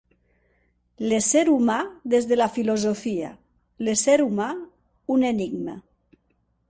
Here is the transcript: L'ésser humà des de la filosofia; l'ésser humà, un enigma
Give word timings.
L'ésser 1.09 1.43
humà 1.55 1.75
des 2.13 2.27
de 2.31 2.39
la 2.41 2.47
filosofia; 2.55 3.29
l'ésser 3.85 4.17
humà, 4.27 4.49
un 5.17 5.27
enigma 5.33 5.81